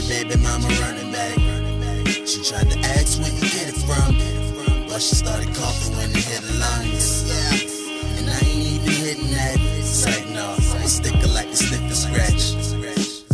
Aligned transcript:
baby 0.00 0.36
mama 0.40 0.68
running 0.80 1.12
back. 1.12 1.36
She 2.26 2.42
tried 2.42 2.70
to 2.70 2.78
ask 2.96 3.20
where 3.20 3.30
you 3.30 3.40
get 3.40 3.68
it 3.68 3.78
from, 3.84 4.16
but 4.88 5.02
she 5.02 5.14
started 5.14 5.54
coughing 5.54 5.96
when 5.96 6.10
it 6.10 6.16
hit 6.16 6.40
her 6.40 6.58
lungs. 6.58 7.28
Yeah, 7.28 8.16
and 8.16 8.30
I 8.30 8.38
ain't 8.40 8.80
even 8.80 8.88
hitting 8.88 9.30
that. 9.32 9.56
It's 9.76 10.06
like 10.06 10.28
no, 10.30 10.56
I'm 10.56 10.88
sticker 10.88 11.28
like 11.28 11.48
a 11.48 11.56
sniff 11.56 11.80
and 11.82 11.94
scratch. 11.94 12.56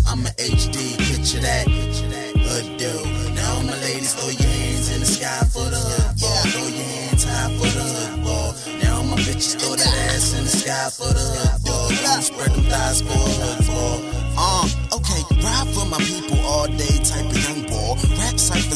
I'm 0.08 0.26
a 0.26 0.30
HD, 0.30 0.98
picture 0.98 1.38
that. 1.38 1.68
Hood 1.68 2.76
dude. 2.76 3.34
Now 3.36 3.62
my 3.62 3.78
ladies, 3.82 4.14
throw 4.14 4.30
your 4.30 4.50
hands 4.50 4.90
in 4.90 5.00
the 5.00 5.06
sky 5.06 5.44
for 5.52 5.62
the 5.70 5.78
hood 5.78 6.20
ball. 6.20 6.42
Throw 6.50 6.66
your 6.66 6.82
hands 6.82 7.22
high 7.22 7.54
for 7.54 7.70
the 7.70 7.86
hood 7.86 8.24
ball. 8.24 8.54
Now 8.82 9.02
my 9.02 9.16
bitches 9.22 9.54
throw 9.60 9.76
that 9.76 9.94
ass 10.10 10.34
in 10.34 10.42
the 10.42 10.50
sky 10.50 10.90
for 10.90 11.12
the 11.12 11.22
hood 11.22 11.62
ball. 11.62 11.88
Spread 12.18 12.50
them 12.50 12.64
thighs 12.64 13.02
for 13.02 13.14
a 13.14 13.30
hood 13.38 13.66
ball. 13.68 14.18
Uh, 14.40 14.96
okay, 14.96 15.22
ride 15.44 15.68
for 15.74 15.86
my 15.86 15.98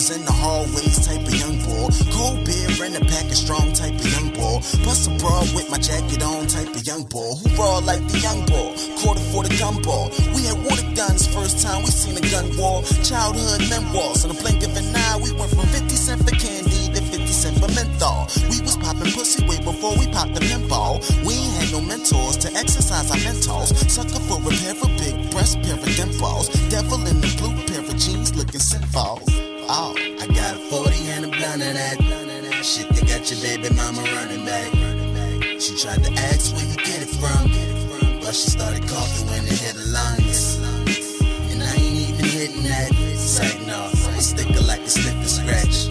Ciphers 0.03 0.19
in 0.19 0.25
the 0.25 0.33
hallways, 0.33 1.07
type 1.07 1.23
of 1.23 1.35
young 1.35 1.59
boy. 1.63 1.87
Cold 2.11 2.45
beer 2.45 2.87
in 2.87 2.97
a 2.97 3.05
pack 3.07 3.27
of 3.27 3.37
strong, 3.37 3.73
type 3.73 3.95
of 3.95 4.07
young 4.07 4.31
boy. 4.35 4.59
A 4.59 5.19
bra 5.19 5.41
with 5.55 5.71
my 5.71 5.79
jacket 5.79 6.23
on, 6.23 6.47
type 6.47 6.69
of 6.75 6.87
young 6.87 7.05
boy. 7.05 7.35
Who 7.39 7.49
raw 7.57 7.79
like 7.79 8.03
the 8.09 8.19
young 8.19 8.45
boy? 8.47 8.75
Quarter 8.99 9.23
for 9.31 9.43
the 9.43 9.55
gun 9.59 9.81
ball. 9.83 10.11
We 10.35 10.47
had 10.47 10.59
water 10.65 10.87
guns 10.95 11.27
first 11.27 11.63
time 11.63 11.83
we 11.83 11.91
seen 11.91 12.17
a 12.19 12.25
gun 12.31 12.57
war. 12.57 12.83
Childhood 13.03 13.69
memoirs. 13.71 14.25
In 14.25 14.31
a 14.31 14.35
blink 14.35 14.63
of 14.63 14.77
an 14.77 14.95
eye, 14.95 15.19
we 15.23 15.33
went 15.33 15.51
from 15.51 15.67
50 15.67 15.89
cent 15.95 16.21
for 16.23 16.35
candy 16.35 16.83
to 16.95 17.01
50 17.01 17.27
cent 17.27 17.59
for 17.59 17.71
menthol. 17.71 18.27
We 18.51 18.61
was 18.61 18.77
popping 18.77 19.13
pussy 19.13 19.47
way 19.47 19.59
before 19.63 19.97
we 19.99 20.07
popped 20.11 20.35
the 20.35 20.43
pinball. 20.43 21.03
We 21.27 21.35
ain't 21.35 21.55
had 21.63 21.73
no 21.73 21.81
mentors 21.81 22.37
to 22.43 22.49
exercise 22.55 23.11
our 23.11 23.23
mentals. 23.23 23.71
Sucker 23.91 24.23
for 24.27 24.39
a 24.43 24.51
pair 24.51 24.75
of 24.75 24.91
big 24.99 25.31
breast, 25.31 25.63
pair 25.63 25.79
of 25.79 25.87
dimples. 25.95 26.49
Devil 26.71 27.07
in 27.07 27.21
the 27.21 27.31
blue 27.39 27.55
pair 27.67 27.83
of 27.83 27.97
jeans 27.99 28.35
looking 28.35 28.61
sinful. 28.61 29.42
Oh, 29.75 29.95
I 29.97 30.27
got 30.27 30.55
a 30.55 30.59
40 30.69 30.93
and 31.17 31.25
a 31.25 31.29
blunt 31.29 31.63
of 31.65 31.73
that. 31.73 31.97
Shit, 32.63 32.91
they 32.91 33.01
got 33.09 33.25
your 33.33 33.41
baby 33.41 33.75
mama 33.75 34.05
running 34.13 34.45
back. 34.45 34.69
She 35.59 35.73
tried 35.81 36.05
to 36.05 36.13
ask 36.13 36.55
where 36.55 36.67
you 36.67 36.77
get 36.77 37.01
it 37.01 37.09
from, 37.09 37.49
but 38.21 38.35
she 38.35 38.51
started 38.53 38.87
coughing 38.87 39.29
when 39.33 39.41
it 39.49 39.57
hit 39.57 39.73
her 39.73 39.89
lungs. 39.89 40.61
And 41.49 41.63
I 41.63 41.73
ain't 41.73 41.97
even 42.05 42.27
hitting 42.27 42.65
that. 42.65 42.93
It's 42.93 43.41
no, 43.67 43.89
I'm 43.89 44.13
a 44.13 44.21
sticker 44.21 44.61
like 44.61 44.81
a 44.81 44.91
sniff 44.91 45.17
and 45.17 45.33
scratch. 45.41 45.89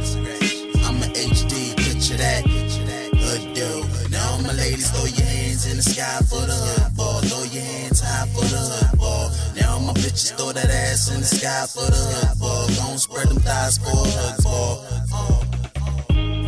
I'm 0.85 1.01
a 1.01 1.09
HD, 1.17 1.75
picture 1.75 2.17
that. 2.21 2.45
Hood 2.45 3.53
dude. 3.55 4.11
Now 4.11 4.33
all 4.33 4.41
my 4.43 4.53
ladies, 4.53 4.91
throw 4.91 5.05
your 5.09 5.25
hands 5.25 5.65
in 5.65 5.77
the 5.77 5.83
sky 5.83 6.21
for 6.29 6.45
the 6.45 6.53
hood 6.53 6.95
ball. 6.95 7.19
Throw 7.21 7.49
your 7.49 7.63
hands 7.63 7.99
high 7.99 8.27
for 8.27 8.45
the 8.45 8.61
hood 8.61 8.99
ball. 8.99 9.31
Now 9.57 9.73
all 9.73 9.79
my 9.79 9.93
bitches 9.93 10.37
throw 10.37 10.51
that 10.51 10.69
ass 10.69 11.09
in 11.09 11.21
the 11.21 11.25
sky 11.25 11.65
for 11.65 11.89
the 11.89 11.97
hood 11.97 12.39
ball. 12.39 12.67
Spread 13.01 13.29
them 13.29 13.37
thighs 13.37 13.79
for 13.79 13.89
a 13.89 13.93
hood 13.95 14.43
ball. 14.43 14.85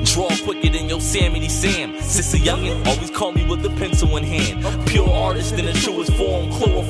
Draw 0.05 0.29
quicker 0.45 0.69
than 0.69 0.87
Yosemite 0.87 1.49
Sam. 1.49 1.95
Sissy 1.95 2.37
Youngin, 2.37 2.85
always 2.85 3.09
call 3.09 3.31
me 3.31 3.43
with 3.49 3.65
a 3.65 3.71
pencil 3.71 4.15
in 4.17 4.23
hand. 4.23 4.87
Pure 4.87 5.09
artist 5.09 5.55
in 5.55 5.65
the 5.65 5.73
truest 5.73 6.13
form, 6.13 6.51
chloroform. 6.51 6.82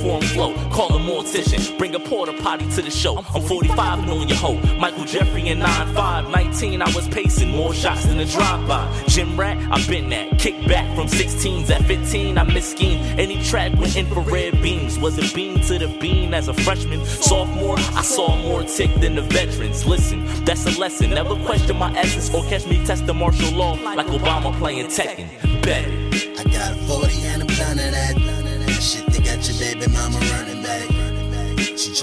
Call 0.73 0.95
a 0.95 0.99
mortician, 0.99 1.77
bring 1.77 1.93
a 1.93 1.99
porta 1.99 2.33
potty 2.33 2.67
to 2.71 2.81
the 2.81 2.89
show. 2.89 3.15
I'm 3.15 3.43
45 3.43 3.99
and 3.99 4.09
on 4.09 4.27
your 4.27 4.37
hoe. 4.39 4.57
Michael 4.79 5.05
Jeffrey 5.05 5.47
and 5.49 5.61
9'5, 5.61 6.31
19, 6.31 6.81
I 6.81 6.85
was 6.95 7.07
pacing 7.09 7.49
more 7.49 7.75
shots 7.75 8.07
than 8.07 8.19
a 8.19 8.25
drive-by. 8.25 9.03
Gym 9.07 9.39
rat, 9.39 9.55
I've 9.71 9.87
been 9.87 10.09
that. 10.09 10.39
Kick 10.39 10.55
back 10.67 10.87
from 10.95 11.05
16s 11.05 11.69
at 11.69 11.85
15, 11.85 12.39
I 12.39 12.43
miss 12.43 12.71
scheme. 12.71 12.99
Any 13.19 13.43
track 13.43 13.73
with 13.73 13.95
infrared 13.95 14.63
beams. 14.63 14.97
Was 14.97 15.19
a 15.19 15.35
beam 15.35 15.59
to 15.59 15.77
the 15.77 15.95
beam 15.99 16.33
as 16.33 16.47
a 16.47 16.55
freshman. 16.55 17.05
Sophomore, 17.05 17.77
I 17.77 18.01
saw 18.01 18.35
more 18.37 18.63
tick 18.63 18.91
than 18.95 19.13
the 19.13 19.21
veterans. 19.21 19.85
Listen, 19.85 20.25
that's 20.43 20.65
a 20.65 20.79
lesson. 20.79 21.11
Never 21.11 21.35
question 21.45 21.77
my 21.77 21.95
essence 21.95 22.33
or 22.33 22.43
catch 22.45 22.65
me 22.65 22.83
test 22.83 23.05
the 23.05 23.13
martial 23.13 23.51
law 23.51 23.73
like 23.73 24.07
Obama 24.07 24.51
playing 24.57 24.87
Tekken. 24.87 25.27
Bet. 25.61 25.85
I 26.39 26.43
got 26.49 26.71
a 26.71 26.75
40 26.87 27.27
and 27.27 27.52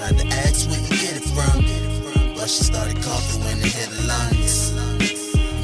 tried 0.00 0.16
to 0.16 0.26
ask 0.48 0.68
where 0.70 0.80
you 0.80 0.88
get 0.88 1.16
it 1.20 1.28
from, 1.36 1.60
but 2.34 2.48
she 2.48 2.64
started 2.64 2.96
coughing 3.02 3.44
when 3.44 3.58
it 3.58 3.68
hit 3.68 3.88
her 3.92 4.06
lungs. 4.08 4.72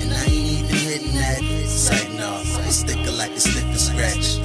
And 0.03 0.13
I 0.13 0.25
ain't 0.29 0.61
even 0.61 0.77
hitting 0.77 1.15
that. 1.17 1.41
It's 1.41 1.89
like, 1.91 2.13
no, 2.13 2.45
I'm 2.45 2.69
a 2.69 2.71
sticker 2.71 3.13
like 3.13 3.31
a 3.31 3.41
sniff 3.41 3.65
and 3.65 3.81
scratch. 3.81 4.37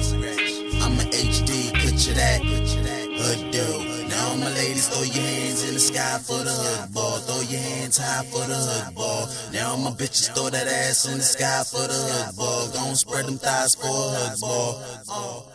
I'm 0.80 0.96
a 0.96 1.04
HD, 1.12 1.74
picture 1.74 2.14
that. 2.14 2.40
Hood 2.40 3.52
dude. 3.52 4.08
Now 4.08 4.30
all 4.30 4.36
my 4.38 4.50
ladies, 4.54 4.88
throw 4.88 5.02
your 5.02 5.28
hands 5.28 5.68
in 5.68 5.74
the 5.74 5.80
sky 5.80 6.18
for 6.24 6.40
the 6.42 6.50
hood 6.50 6.94
ball. 6.94 7.18
Throw 7.18 7.42
your 7.42 7.60
hands 7.60 7.98
high 7.98 8.24
for 8.24 8.46
the 8.48 8.56
hood 8.56 8.94
ball. 8.94 9.28
Now 9.52 9.72
all 9.72 9.76
my 9.76 9.90
bitches 9.90 10.32
throw 10.34 10.48
that 10.48 10.66
ass 10.66 11.04
in 11.04 11.18
the 11.18 11.24
sky 11.36 11.62
for 11.68 11.86
the 11.86 12.00
hood 12.08 12.36
ball. 12.36 12.68
Gon' 12.72 12.96
spread 12.96 13.26
them 13.26 13.36
thighs 13.36 13.74
for 13.74 13.88
a 13.88 14.10
hood 14.16 14.40
ball. 14.40 15.52